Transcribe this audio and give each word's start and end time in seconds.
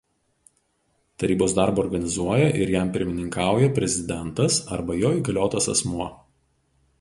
Tarybos 1.23 1.51
darbą 1.59 1.83
organizuoja 1.83 2.47
ir 2.63 2.71
jam 2.77 2.89
pirmininkauja 2.95 3.69
Prezidentas 3.77 4.59
arba 4.79 4.97
jo 5.03 5.13
įgaliotas 5.21 5.71
asmuo. 5.77 6.11